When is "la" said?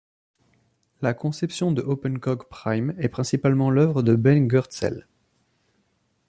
1.03-1.13